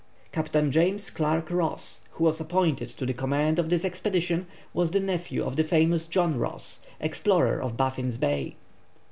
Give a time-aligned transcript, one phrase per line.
[0.31, 4.99] Captain James Clark Ross, who was appointed to the command of this expedition, was the
[4.99, 8.55] nephew of the famous John Ross, explorer of Baffin's Bay.